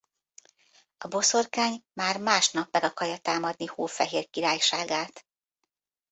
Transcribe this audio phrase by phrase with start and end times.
[0.97, 5.25] A boszorkány már másnap meg akarja támadni Hófehér királyságát.